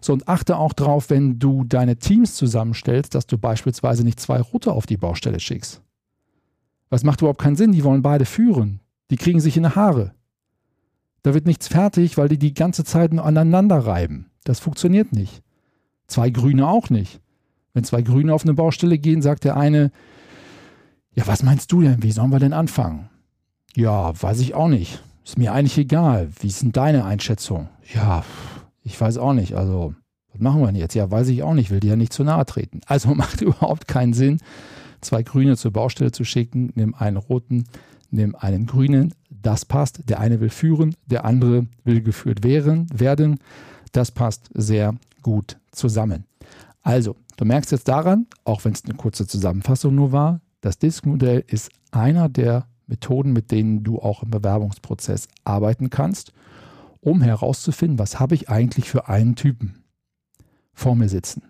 So, 0.00 0.12
und 0.12 0.28
achte 0.28 0.56
auch 0.56 0.72
darauf, 0.72 1.10
wenn 1.10 1.38
du 1.38 1.64
deine 1.64 1.96
Teams 1.96 2.34
zusammenstellst, 2.34 3.14
dass 3.14 3.26
du 3.26 3.38
beispielsweise 3.38 4.04
nicht 4.04 4.20
zwei 4.20 4.40
Rote 4.40 4.72
auf 4.72 4.86
die 4.86 4.96
Baustelle 4.96 5.40
schickst. 5.40 5.82
Das 6.90 7.04
macht 7.04 7.20
überhaupt 7.20 7.40
keinen 7.40 7.56
Sinn. 7.56 7.72
Die 7.72 7.84
wollen 7.84 8.02
beide 8.02 8.24
führen. 8.24 8.80
Die 9.10 9.16
kriegen 9.16 9.40
sich 9.40 9.56
in 9.56 9.64
die 9.64 9.70
Haare. 9.70 10.14
Da 11.22 11.34
wird 11.34 11.46
nichts 11.46 11.66
fertig, 11.66 12.16
weil 12.16 12.28
die 12.28 12.38
die 12.38 12.54
ganze 12.54 12.84
Zeit 12.84 13.12
nur 13.12 13.24
aneinander 13.24 13.78
reiben. 13.78 14.30
Das 14.44 14.60
funktioniert 14.60 15.12
nicht. 15.12 15.42
Zwei 16.06 16.30
Grüne 16.30 16.68
auch 16.68 16.88
nicht. 16.88 17.20
Wenn 17.74 17.84
zwei 17.84 18.02
Grüne 18.02 18.32
auf 18.32 18.44
eine 18.44 18.54
Baustelle 18.54 18.98
gehen, 18.98 19.22
sagt 19.22 19.44
der 19.44 19.56
eine, 19.56 19.90
ja, 21.14 21.26
was 21.26 21.42
meinst 21.42 21.72
du 21.72 21.82
denn? 21.82 22.02
Wie 22.02 22.12
sollen 22.12 22.30
wir 22.30 22.38
denn 22.38 22.52
anfangen? 22.52 23.08
Ja, 23.76 24.10
weiß 24.20 24.40
ich 24.40 24.54
auch 24.54 24.68
nicht. 24.68 25.02
Ist 25.22 25.36
mir 25.36 25.52
eigentlich 25.52 25.76
egal. 25.76 26.30
Wie 26.40 26.46
ist 26.46 26.62
denn 26.62 26.72
deine 26.72 27.04
Einschätzung? 27.04 27.68
Ja, 27.94 28.24
ich 28.82 28.98
weiß 28.98 29.18
auch 29.18 29.34
nicht. 29.34 29.54
Also, 29.54 29.94
was 30.32 30.40
machen 30.40 30.62
wir 30.62 30.68
denn 30.68 30.76
jetzt? 30.76 30.94
Ja, 30.94 31.10
weiß 31.10 31.28
ich 31.28 31.42
auch 31.42 31.52
nicht. 31.52 31.70
Will 31.70 31.80
dir 31.80 31.90
ja 31.90 31.96
nicht 31.96 32.14
zu 32.14 32.24
nahe 32.24 32.46
treten. 32.46 32.80
Also 32.86 33.10
macht 33.14 33.42
überhaupt 33.42 33.86
keinen 33.86 34.14
Sinn, 34.14 34.38
zwei 35.02 35.22
Grüne 35.22 35.58
zur 35.58 35.72
Baustelle 35.72 36.10
zu 36.10 36.24
schicken. 36.24 36.72
Nimm 36.74 36.94
einen 36.94 37.18
roten, 37.18 37.64
nimm 38.10 38.34
einen 38.34 38.64
grünen. 38.64 39.12
Das 39.28 39.66
passt. 39.66 40.08
Der 40.08 40.20
eine 40.20 40.40
will 40.40 40.48
führen, 40.48 40.96
der 41.04 41.26
andere 41.26 41.66
will 41.84 42.00
geführt 42.00 42.44
werden. 42.44 42.86
werden. 42.94 43.40
Das 43.92 44.10
passt 44.10 44.48
sehr 44.54 44.94
gut 45.20 45.58
zusammen. 45.70 46.24
Also, 46.80 47.14
du 47.36 47.44
merkst 47.44 47.72
jetzt 47.72 47.88
daran, 47.88 48.26
auch 48.44 48.64
wenn 48.64 48.72
es 48.72 48.86
eine 48.86 48.94
kurze 48.94 49.26
Zusammenfassung 49.26 49.94
nur 49.94 50.12
war, 50.12 50.40
das 50.62 50.78
Disk-Modell 50.78 51.44
ist 51.46 51.70
einer 51.90 52.30
der 52.30 52.66
Methoden, 52.86 53.32
mit 53.32 53.50
denen 53.50 53.82
du 53.82 53.98
auch 53.98 54.22
im 54.22 54.30
Bewerbungsprozess 54.30 55.28
arbeiten 55.44 55.90
kannst, 55.90 56.32
um 57.00 57.22
herauszufinden, 57.22 57.98
was 57.98 58.18
habe 58.20 58.34
ich 58.34 58.48
eigentlich 58.48 58.88
für 58.88 59.08
einen 59.08 59.36
Typen 59.36 59.84
vor 60.72 60.94
mir 60.94 61.08
sitzen. 61.08 61.42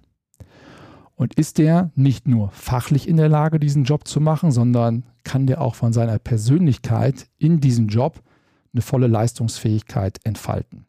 Und 1.14 1.34
ist 1.34 1.58
der 1.58 1.90
nicht 1.94 2.28
nur 2.28 2.50
fachlich 2.50 3.08
in 3.08 3.16
der 3.16 3.30
Lage, 3.30 3.58
diesen 3.58 3.84
Job 3.84 4.06
zu 4.06 4.20
machen, 4.20 4.50
sondern 4.50 5.04
kann 5.24 5.46
der 5.46 5.62
auch 5.62 5.74
von 5.74 5.92
seiner 5.92 6.18
Persönlichkeit 6.18 7.26
in 7.38 7.60
diesem 7.60 7.88
Job 7.88 8.22
eine 8.74 8.82
volle 8.82 9.06
Leistungsfähigkeit 9.06 10.20
entfalten. 10.24 10.86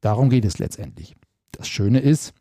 Darum 0.00 0.30
geht 0.30 0.44
es 0.44 0.58
letztendlich. 0.58 1.16
Das 1.50 1.66
Schöne 1.66 1.98
ist, 1.98 2.34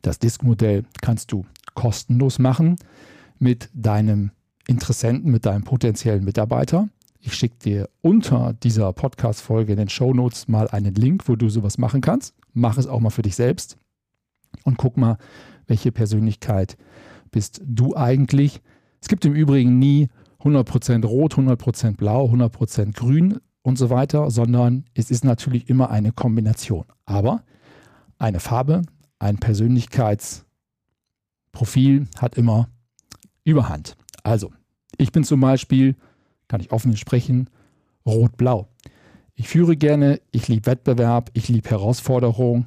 das 0.00 0.18
Disk-Modell 0.18 0.84
kannst 1.02 1.30
du 1.30 1.44
kostenlos 1.74 2.38
machen 2.38 2.76
mit 3.38 3.68
deinem 3.74 4.30
Interessenten, 4.70 5.30
mit 5.32 5.46
deinem 5.46 5.64
potenziellen 5.64 6.22
Mitarbeiter. 6.24 6.88
Ich 7.18 7.34
schicke 7.34 7.58
dir 7.58 7.88
unter 8.00 8.54
dieser 8.54 8.92
Podcast-Folge 8.92 9.72
in 9.72 9.78
den 9.78 9.88
Show 9.88 10.14
Notes 10.14 10.46
mal 10.46 10.68
einen 10.68 10.94
Link, 10.94 11.28
wo 11.28 11.34
du 11.34 11.48
sowas 11.48 11.76
machen 11.76 12.00
kannst. 12.00 12.36
Mach 12.54 12.78
es 12.78 12.86
auch 12.86 13.00
mal 13.00 13.10
für 13.10 13.22
dich 13.22 13.34
selbst 13.34 13.78
und 14.64 14.78
guck 14.78 14.96
mal, 14.96 15.18
welche 15.66 15.90
Persönlichkeit 15.90 16.76
bist 17.32 17.60
du 17.64 17.96
eigentlich. 17.96 18.60
Es 19.00 19.08
gibt 19.08 19.24
im 19.24 19.34
Übrigen 19.34 19.80
nie 19.80 20.06
100% 20.40 21.04
rot, 21.04 21.34
100% 21.34 21.96
blau, 21.96 22.26
100% 22.26 22.94
grün 22.94 23.40
und 23.62 23.76
so 23.76 23.90
weiter, 23.90 24.30
sondern 24.30 24.84
es 24.94 25.10
ist 25.10 25.24
natürlich 25.24 25.68
immer 25.68 25.90
eine 25.90 26.12
Kombination. 26.12 26.84
Aber 27.04 27.42
eine 28.18 28.38
Farbe, 28.38 28.82
ein 29.18 29.38
Persönlichkeitsprofil 29.38 32.06
hat 32.18 32.36
immer 32.36 32.68
Überhand. 33.44 33.96
Also, 34.22 34.52
ich 35.00 35.12
bin 35.12 35.24
zum 35.24 35.40
Beispiel, 35.40 35.96
kann 36.48 36.60
ich 36.60 36.72
offen 36.72 36.96
sprechen, 36.96 37.48
rot-blau. 38.04 38.68
Ich 39.34 39.48
führe 39.48 39.76
gerne, 39.76 40.20
ich 40.30 40.48
liebe 40.48 40.66
Wettbewerb, 40.66 41.30
ich 41.32 41.48
liebe 41.48 41.70
Herausforderung, 41.70 42.66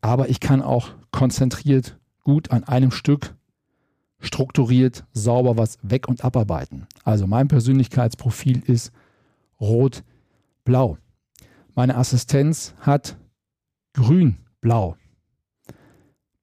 aber 0.00 0.30
ich 0.30 0.40
kann 0.40 0.62
auch 0.62 0.90
konzentriert 1.10 1.98
gut 2.22 2.50
an 2.50 2.64
einem 2.64 2.90
Stück 2.90 3.34
strukturiert, 4.20 5.04
sauber 5.12 5.58
was 5.58 5.78
weg 5.82 6.08
und 6.08 6.24
abarbeiten. 6.24 6.86
Also 7.04 7.26
mein 7.26 7.48
Persönlichkeitsprofil 7.48 8.62
ist 8.66 8.90
rot-blau. 9.60 10.96
Meine 11.74 11.96
Assistenz 11.96 12.74
hat 12.80 13.18
grün-blau. 13.92 14.96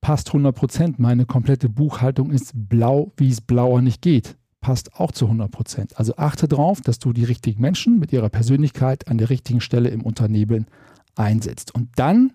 Passt 0.02 0.28
100 0.28 0.56
Prozent. 0.56 1.00
Meine 1.00 1.26
komplette 1.26 1.70
Buchhaltung 1.70 2.32
ist 2.32 2.52
blau, 2.54 3.12
wie 3.18 3.30
es 3.30 3.42
blauer 3.42 3.82
nicht 3.82 4.02
geht. 4.02 4.38
Passt 4.62 4.96
auch 4.96 5.12
zu 5.12 5.26
100 5.26 5.52
Prozent. 5.52 5.98
Also 5.98 6.16
achte 6.16 6.48
darauf, 6.48 6.82
dass 6.82 7.00
du 7.00 7.14
die 7.14 7.24
richtigen 7.24 7.62
Menschen 7.62 8.00
mit 8.00 8.14
ihrer 8.14 8.30
Persönlichkeit 8.30 9.08
an 9.08 9.18
der 9.18 9.30
richtigen 9.30 9.60
Stelle 9.60 9.90
im 9.90 10.04
Unternehmen 10.04 10.68
einsetzt. 11.16 11.74
Und 11.74 11.90
dann 11.96 12.32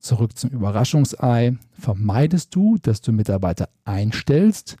Zurück 0.00 0.36
zum 0.36 0.50
Überraschungsei. 0.50 1.58
Vermeidest 1.72 2.54
du, 2.54 2.78
dass 2.80 3.02
du 3.02 3.12
Mitarbeiter 3.12 3.68
einstellst, 3.84 4.78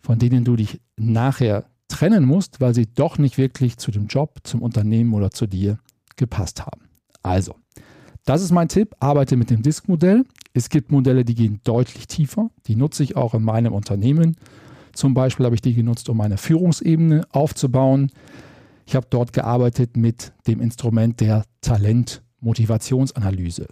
von 0.00 0.18
denen 0.18 0.44
du 0.44 0.56
dich 0.56 0.80
nachher 0.96 1.66
trennen 1.88 2.24
musst, 2.24 2.60
weil 2.60 2.74
sie 2.74 2.86
doch 2.86 3.18
nicht 3.18 3.36
wirklich 3.36 3.76
zu 3.76 3.90
dem 3.90 4.06
Job, 4.06 4.40
zum 4.44 4.62
Unternehmen 4.62 5.12
oder 5.12 5.30
zu 5.30 5.46
dir 5.46 5.78
gepasst 6.16 6.64
haben. 6.64 6.88
Also, 7.22 7.56
das 8.24 8.40
ist 8.40 8.50
mein 8.50 8.68
Tipp. 8.68 8.96
Arbeite 8.98 9.36
mit 9.36 9.50
dem 9.50 9.62
Disk-Modell. 9.62 10.24
Es 10.54 10.70
gibt 10.70 10.90
Modelle, 10.90 11.26
die 11.26 11.34
gehen 11.34 11.60
deutlich 11.64 12.06
tiefer. 12.06 12.48
Die 12.66 12.76
nutze 12.76 13.02
ich 13.02 13.14
auch 13.14 13.34
in 13.34 13.42
meinem 13.42 13.74
Unternehmen. 13.74 14.36
Zum 14.96 15.14
Beispiel 15.14 15.46
habe 15.46 15.54
ich 15.54 15.62
die 15.62 15.74
genutzt, 15.74 16.08
um 16.08 16.16
meine 16.16 16.38
Führungsebene 16.38 17.24
aufzubauen. 17.30 18.10
Ich 18.86 18.96
habe 18.96 19.06
dort 19.10 19.32
gearbeitet 19.32 19.96
mit 19.96 20.32
dem 20.46 20.60
Instrument 20.60 21.20
der 21.20 21.44
Talent-Motivationsanalyse. 21.60 23.68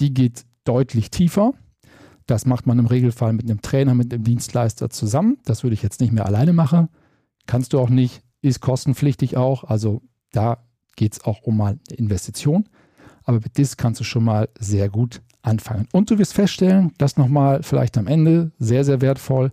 Die 0.00 0.12
geht 0.14 0.44
deutlich 0.64 1.10
tiefer. 1.10 1.52
Das 2.26 2.46
macht 2.46 2.66
man 2.66 2.78
im 2.78 2.86
Regelfall 2.86 3.34
mit 3.34 3.50
einem 3.50 3.60
Trainer, 3.60 3.94
mit 3.94 4.14
einem 4.14 4.24
Dienstleister 4.24 4.88
zusammen. 4.88 5.38
Das 5.44 5.62
würde 5.62 5.74
ich 5.74 5.82
jetzt 5.82 6.00
nicht 6.00 6.12
mehr 6.12 6.24
alleine 6.24 6.52
machen. 6.52 6.88
Kannst 7.46 7.72
du 7.72 7.80
auch 7.80 7.90
nicht, 7.90 8.22
ist 8.40 8.60
kostenpflichtig 8.60 9.36
auch. 9.36 9.64
Also 9.64 10.02
da 10.30 10.58
geht 10.96 11.14
es 11.14 11.24
auch 11.24 11.42
um 11.42 11.56
mal 11.56 11.80
eine 11.88 11.98
Investition. 11.98 12.68
Aber 13.24 13.40
mit 13.40 13.58
DIS 13.58 13.76
kannst 13.76 14.00
du 14.00 14.04
schon 14.04 14.24
mal 14.24 14.48
sehr 14.58 14.88
gut 14.88 15.22
anfangen. 15.42 15.88
Und 15.92 16.10
du 16.10 16.18
wirst 16.18 16.34
feststellen, 16.34 16.92
das 16.98 17.16
nochmal 17.16 17.62
vielleicht 17.62 17.98
am 17.98 18.06
Ende 18.06 18.52
sehr, 18.58 18.84
sehr 18.84 19.00
wertvoll. 19.00 19.52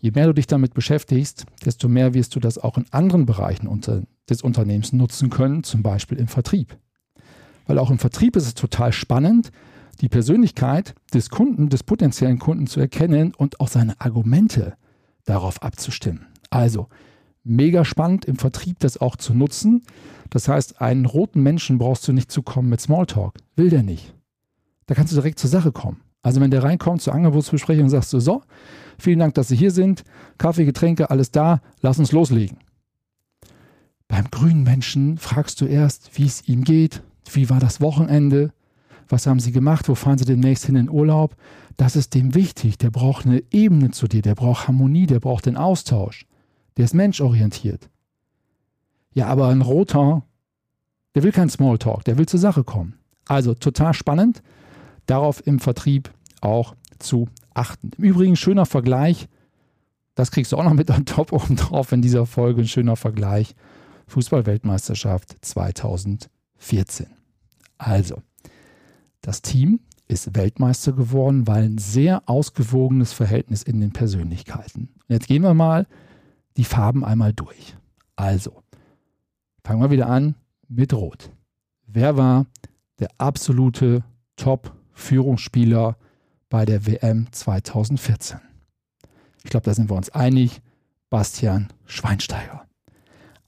Je 0.00 0.12
mehr 0.12 0.26
du 0.26 0.32
dich 0.32 0.46
damit 0.46 0.72
beschäftigst, 0.72 1.44
desto 1.64 1.88
mehr 1.88 2.14
wirst 2.14 2.34
du 2.34 2.40
das 2.40 2.58
auch 2.58 2.78
in 2.78 2.86
anderen 2.90 3.26
Bereichen 3.26 3.66
unter, 3.66 4.02
des 4.28 4.42
Unternehmens 4.42 4.92
nutzen 4.92 5.28
können, 5.28 5.62
zum 5.62 5.82
Beispiel 5.82 6.18
im 6.18 6.28
Vertrieb. 6.28 6.76
Weil 7.66 7.78
auch 7.78 7.90
im 7.90 7.98
Vertrieb 7.98 8.34
ist 8.36 8.46
es 8.46 8.54
total 8.54 8.92
spannend, 8.92 9.50
die 10.00 10.08
Persönlichkeit 10.08 10.94
des 11.12 11.28
Kunden, 11.28 11.68
des 11.68 11.82
potenziellen 11.82 12.38
Kunden 12.38 12.66
zu 12.66 12.80
erkennen 12.80 13.34
und 13.34 13.60
auch 13.60 13.68
seine 13.68 14.00
Argumente 14.00 14.74
darauf 15.24 15.62
abzustimmen. 15.62 16.26
Also, 16.48 16.88
mega 17.44 17.84
spannend 17.84 18.24
im 18.24 18.36
Vertrieb 18.36 18.78
das 18.80 18.98
auch 18.98 19.16
zu 19.16 19.34
nutzen. 19.34 19.82
Das 20.30 20.48
heißt, 20.48 20.80
einen 20.80 21.04
roten 21.04 21.42
Menschen 21.42 21.76
brauchst 21.76 22.08
du 22.08 22.12
nicht 22.12 22.32
zu 22.32 22.42
kommen 22.42 22.70
mit 22.70 22.80
Smalltalk. 22.80 23.34
Will 23.56 23.68
der 23.68 23.82
nicht. 23.82 24.14
Da 24.86 24.94
kannst 24.94 25.12
du 25.12 25.16
direkt 25.16 25.38
zur 25.38 25.50
Sache 25.50 25.72
kommen. 25.72 26.00
Also 26.22 26.40
wenn 26.40 26.50
der 26.50 26.62
reinkommt 26.62 27.02
zur 27.02 27.14
Angebotsbesprechung 27.14 27.84
und 27.84 27.90
sagst 27.90 28.12
du, 28.12 28.20
so, 28.20 28.42
vielen 28.98 29.18
Dank, 29.18 29.34
dass 29.34 29.48
Sie 29.48 29.56
hier 29.56 29.70
sind, 29.70 30.04
Kaffee, 30.38 30.64
Getränke, 30.64 31.10
alles 31.10 31.30
da, 31.30 31.60
lass 31.80 31.98
uns 31.98 32.12
loslegen. 32.12 32.58
Beim 34.08 34.30
grünen 34.30 34.64
Menschen 34.64 35.18
fragst 35.18 35.60
du 35.60 35.66
erst, 35.66 36.18
wie 36.18 36.26
es 36.26 36.46
ihm 36.48 36.64
geht, 36.64 37.02
wie 37.32 37.48
war 37.48 37.60
das 37.60 37.80
Wochenende, 37.80 38.52
was 39.08 39.26
haben 39.26 39.40
Sie 39.40 39.52
gemacht, 39.52 39.88
wo 39.88 39.94
fahren 39.94 40.18
Sie 40.18 40.24
demnächst 40.24 40.66
hin 40.66 40.76
in 40.76 40.90
Urlaub. 40.90 41.36
Das 41.76 41.96
ist 41.96 42.14
dem 42.14 42.34
wichtig, 42.34 42.76
der 42.76 42.90
braucht 42.90 43.24
eine 43.24 43.42
Ebene 43.50 43.90
zu 43.90 44.06
dir, 44.06 44.22
der 44.22 44.34
braucht 44.34 44.68
Harmonie, 44.68 45.06
der 45.06 45.20
braucht 45.20 45.46
den 45.46 45.56
Austausch, 45.56 46.26
der 46.76 46.84
ist 46.84 46.94
menschorientiert. 46.94 47.88
Ja, 49.12 49.26
aber 49.26 49.48
ein 49.48 49.62
roter, 49.62 50.22
der 51.14 51.22
will 51.22 51.32
kein 51.32 51.48
Smalltalk, 51.48 52.04
der 52.04 52.18
will 52.18 52.26
zur 52.26 52.40
Sache 52.40 52.62
kommen. 52.62 52.98
Also 53.26 53.54
total 53.54 53.94
spannend 53.94 54.42
darauf 55.10 55.46
im 55.46 55.58
Vertrieb 55.58 56.10
auch 56.40 56.74
zu 56.98 57.28
achten. 57.54 57.90
Im 57.98 58.04
Übrigen 58.04 58.36
schöner 58.36 58.66
Vergleich, 58.66 59.28
das 60.14 60.30
kriegst 60.30 60.52
du 60.52 60.56
auch 60.56 60.64
noch 60.64 60.74
mit 60.74 60.90
on 60.90 61.06
top 61.06 61.32
oben 61.32 61.56
drauf 61.56 61.92
in 61.92 62.02
dieser 62.02 62.26
Folge, 62.26 62.62
ein 62.62 62.68
schöner 62.68 62.96
Vergleich. 62.96 63.54
Fußballweltmeisterschaft 64.06 65.36
2014. 65.40 67.06
Also, 67.78 68.22
das 69.20 69.40
Team 69.40 69.80
ist 70.08 70.34
Weltmeister 70.34 70.92
geworden, 70.92 71.46
weil 71.46 71.64
ein 71.64 71.78
sehr 71.78 72.28
ausgewogenes 72.28 73.12
Verhältnis 73.12 73.62
in 73.62 73.80
den 73.80 73.92
Persönlichkeiten. 73.92 74.88
Und 75.08 75.14
jetzt 75.14 75.28
gehen 75.28 75.42
wir 75.42 75.54
mal 75.54 75.86
die 76.56 76.64
Farben 76.64 77.04
einmal 77.04 77.32
durch. 77.32 77.76
Also, 78.16 78.62
fangen 79.64 79.80
wir 79.80 79.90
wieder 79.90 80.08
an 80.08 80.34
mit 80.68 80.92
Rot. 80.92 81.30
Wer 81.86 82.16
war 82.16 82.46
der 82.98 83.10
absolute 83.18 84.02
Top 84.34 84.72
Führungsspieler 85.00 85.96
bei 86.48 86.64
der 86.64 86.86
WM 86.86 87.26
2014. 87.32 88.38
Ich 89.42 89.50
glaube, 89.50 89.64
da 89.64 89.74
sind 89.74 89.90
wir 89.90 89.96
uns 89.96 90.10
einig. 90.10 90.60
Bastian 91.08 91.68
Schweinsteiger. 91.86 92.66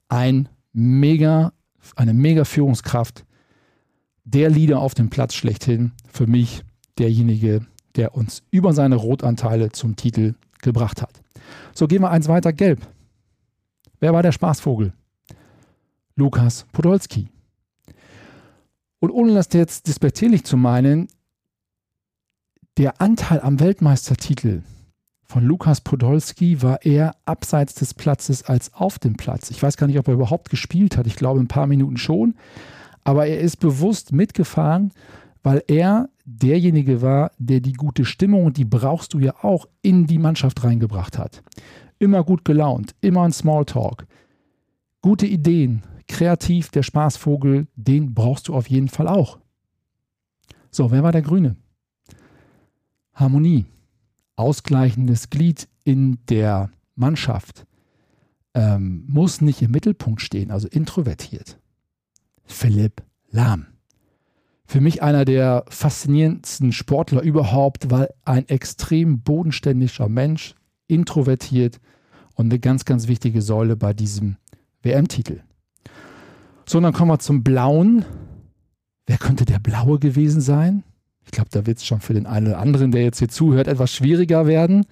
Ein 0.08 0.48
mega, 0.72 1.52
eine 1.94 2.14
mega 2.14 2.44
Führungskraft. 2.44 3.24
Der 4.24 4.50
Leader 4.50 4.80
auf 4.80 4.94
dem 4.94 5.10
Platz 5.10 5.34
schlechthin. 5.34 5.92
Für 6.08 6.26
mich 6.26 6.64
derjenige, 6.98 7.66
der 7.94 8.16
uns 8.16 8.42
über 8.50 8.72
seine 8.72 8.96
Rotanteile 8.96 9.70
zum 9.70 9.96
Titel 9.96 10.34
gebracht 10.60 11.02
hat. 11.02 11.20
So 11.74 11.86
gehen 11.86 12.02
wir 12.02 12.10
eins 12.10 12.28
weiter 12.28 12.52
gelb. 12.52 12.86
Wer 14.00 14.12
war 14.12 14.22
der 14.22 14.32
Spaßvogel? 14.32 14.92
Lukas 16.16 16.66
Podolski. 16.72 17.28
Und 18.98 19.10
ohne 19.10 19.34
das 19.34 19.48
jetzt 19.52 19.88
despektierlich 19.88 20.44
zu 20.44 20.56
meinen, 20.56 21.08
der 22.78 23.02
Anteil 23.02 23.40
am 23.40 23.60
Weltmeistertitel 23.60 24.62
von 25.24 25.44
Lukas 25.44 25.82
Podolski 25.82 26.62
war 26.62 26.84
eher 26.84 27.14
abseits 27.26 27.74
des 27.74 27.92
Platzes 27.92 28.44
als 28.44 28.72
auf 28.74 28.98
dem 28.98 29.16
Platz. 29.16 29.50
Ich 29.50 29.62
weiß 29.62 29.76
gar 29.76 29.86
nicht, 29.86 29.98
ob 29.98 30.08
er 30.08 30.14
überhaupt 30.14 30.48
gespielt 30.50 30.96
hat. 30.96 31.06
Ich 31.06 31.16
glaube, 31.16 31.40
ein 31.40 31.48
paar 31.48 31.66
Minuten 31.66 31.96
schon. 31.96 32.34
Aber 33.04 33.26
er 33.26 33.40
ist 33.40 33.56
bewusst 33.56 34.12
mitgefahren, 34.12 34.92
weil 35.42 35.62
er 35.68 36.08
derjenige 36.24 37.02
war, 37.02 37.32
der 37.38 37.60
die 37.60 37.72
gute 37.72 38.04
Stimmung, 38.04 38.52
die 38.52 38.64
brauchst 38.64 39.12
du 39.12 39.18
ja 39.18 39.34
auch, 39.42 39.66
in 39.82 40.06
die 40.06 40.18
Mannschaft 40.18 40.64
reingebracht 40.64 41.18
hat. 41.18 41.42
Immer 41.98 42.24
gut 42.24 42.44
gelaunt, 42.44 42.94
immer 43.00 43.22
ein 43.22 43.32
Smalltalk. 43.32 44.06
Gute 45.02 45.26
Ideen, 45.26 45.82
kreativ, 46.08 46.70
der 46.70 46.82
Spaßvogel, 46.82 47.66
den 47.74 48.14
brauchst 48.14 48.48
du 48.48 48.54
auf 48.54 48.68
jeden 48.68 48.88
Fall 48.88 49.08
auch. 49.08 49.38
So, 50.70 50.90
wer 50.90 51.02
war 51.02 51.12
der 51.12 51.22
Grüne? 51.22 51.56
Harmonie, 53.22 53.64
ausgleichendes 54.36 55.30
Glied 55.30 55.68
in 55.84 56.18
der 56.28 56.70
Mannschaft, 56.94 57.66
ähm, 58.54 59.04
muss 59.08 59.40
nicht 59.40 59.62
im 59.62 59.70
Mittelpunkt 59.70 60.20
stehen, 60.20 60.50
also 60.50 60.68
introvertiert. 60.68 61.58
Philipp 62.44 63.02
Lahm. 63.30 63.66
Für 64.66 64.80
mich 64.80 65.02
einer 65.02 65.24
der 65.24 65.64
faszinierendsten 65.68 66.72
Sportler 66.72 67.22
überhaupt, 67.22 67.90
weil 67.90 68.08
ein 68.24 68.48
extrem 68.48 69.20
bodenständiger 69.20 70.08
Mensch, 70.08 70.54
introvertiert 70.86 71.80
und 72.34 72.46
eine 72.46 72.58
ganz, 72.58 72.84
ganz 72.84 73.08
wichtige 73.08 73.40
Säule 73.42 73.76
bei 73.76 73.94
diesem 73.94 74.36
WM-Titel. 74.82 75.40
So, 76.66 76.80
dann 76.80 76.92
kommen 76.92 77.10
wir 77.10 77.18
zum 77.18 77.42
Blauen. 77.42 78.04
Wer 79.06 79.18
könnte 79.18 79.44
der 79.44 79.58
Blaue 79.58 79.98
gewesen 79.98 80.40
sein? 80.40 80.84
Ich 81.24 81.30
glaube, 81.30 81.50
da 81.50 81.66
wird 81.66 81.78
es 81.78 81.86
schon 81.86 82.00
für 82.00 82.14
den 82.14 82.26
einen 82.26 82.48
oder 82.48 82.58
anderen, 82.58 82.90
der 82.92 83.02
jetzt 83.02 83.18
hier 83.18 83.28
zuhört, 83.28 83.68
etwas 83.68 83.92
schwieriger 83.92 84.46
werden. 84.46 84.86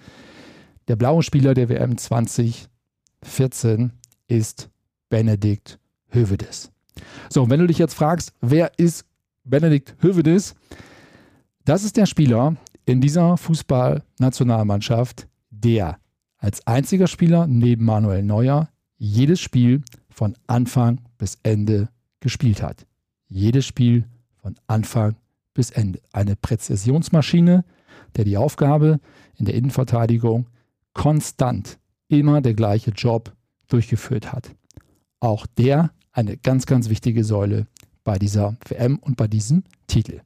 Der 0.87 0.95
blaue 0.95 1.23
Spieler 1.23 1.53
der 1.53 1.69
WM 1.69 1.97
2014 1.97 3.91
ist 4.27 4.69
Benedikt 5.09 5.79
Hövedes. 6.09 6.71
So, 7.29 7.49
wenn 7.49 7.59
du 7.59 7.67
dich 7.67 7.77
jetzt 7.77 7.93
fragst, 7.93 8.33
wer 8.41 8.71
ist 8.77 9.05
Benedikt 9.43 9.95
Hövedes? 9.99 10.55
Das 11.65 11.83
ist 11.83 11.97
der 11.97 12.05
Spieler 12.05 12.55
in 12.85 13.01
dieser 13.01 13.37
Fußballnationalmannschaft, 13.37 15.27
der 15.49 15.99
als 16.37 16.65
einziger 16.65 17.07
Spieler 17.07 17.47
neben 17.47 17.85
Manuel 17.85 18.23
Neuer 18.23 18.69
jedes 18.97 19.39
Spiel 19.39 19.83
von 20.09 20.35
Anfang 20.47 20.99
bis 21.17 21.37
Ende 21.43 21.89
gespielt 22.19 22.61
hat. 22.61 22.85
Jedes 23.27 23.65
Spiel 23.65 24.05
von 24.41 24.55
Anfang 24.67 25.15
bis 25.53 25.71
Ende. 25.71 26.01
Eine 26.11 26.35
Präzisionsmaschine, 26.35 27.65
der 28.15 28.25
die 28.25 28.37
Aufgabe 28.37 28.99
in 29.35 29.45
der 29.45 29.55
Innenverteidigung 29.55 30.47
konstant 30.93 31.79
immer 32.07 32.41
der 32.41 32.53
gleiche 32.53 32.91
Job 32.91 33.33
durchgeführt 33.67 34.31
hat. 34.31 34.51
Auch 35.19 35.45
der 35.45 35.91
eine 36.11 36.37
ganz, 36.37 36.65
ganz 36.65 36.89
wichtige 36.89 37.23
Säule 37.23 37.67
bei 38.03 38.17
dieser 38.17 38.57
WM 38.67 38.97
und 38.97 39.17
bei 39.17 39.27
diesem 39.27 39.63
Titel. 39.87 40.21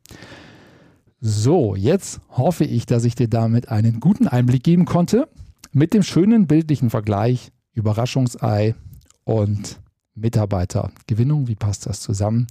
So, 1.19 1.75
jetzt 1.75 2.21
hoffe 2.29 2.65
ich, 2.65 2.85
dass 2.85 3.03
ich 3.03 3.15
dir 3.15 3.27
damit 3.27 3.69
einen 3.69 3.99
guten 3.99 4.27
Einblick 4.27 4.63
geben 4.63 4.85
konnte 4.85 5.27
mit 5.71 5.93
dem 5.93 6.03
schönen 6.03 6.47
bildlichen 6.47 6.89
Vergleich 6.89 7.51
Überraschungsei 7.73 8.75
und 9.23 9.79
Mitarbeitergewinnung. 10.13 11.47
Wie 11.47 11.55
passt 11.55 11.85
das 11.85 12.01
zusammen? 12.01 12.47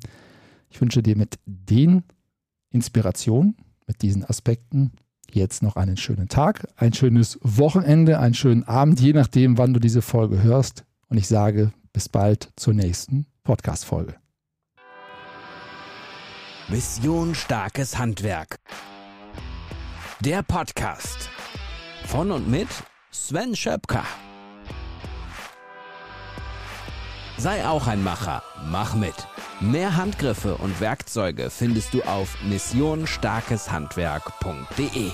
Ich 0.68 0.80
wünsche 0.80 1.02
dir 1.02 1.16
mit 1.16 1.38
den 1.46 2.02
Inspiration 2.74 3.56
mit 3.86 4.02
diesen 4.02 4.24
Aspekten. 4.24 4.92
Jetzt 5.30 5.62
noch 5.62 5.76
einen 5.76 5.96
schönen 5.96 6.28
Tag, 6.28 6.68
ein 6.76 6.92
schönes 6.92 7.38
Wochenende, 7.42 8.18
einen 8.18 8.34
schönen 8.34 8.64
Abend, 8.64 9.00
je 9.00 9.12
nachdem, 9.12 9.56
wann 9.58 9.72
du 9.72 9.80
diese 9.80 10.02
Folge 10.02 10.42
hörst. 10.42 10.84
Und 11.08 11.16
ich 11.16 11.28
sage 11.28 11.72
bis 11.92 12.08
bald 12.08 12.50
zur 12.56 12.74
nächsten 12.74 13.26
Podcast-Folge. 13.44 14.16
Mission 16.68 17.34
Starkes 17.34 17.98
Handwerk. 17.98 18.56
Der 20.20 20.42
Podcast 20.42 21.28
von 22.06 22.30
und 22.30 22.48
mit 22.48 22.68
Sven 23.10 23.54
Schöpker. 23.54 24.04
Sei 27.36 27.66
auch 27.66 27.86
ein 27.86 28.02
Macher, 28.02 28.42
mach 28.70 28.94
mit. 28.94 29.14
Mehr 29.60 29.96
Handgriffe 29.96 30.56
und 30.56 30.80
Werkzeuge 30.80 31.48
findest 31.48 31.94
du 31.94 32.02
auf 32.02 32.36
missionstarkeshandwerk.de. 32.42 35.12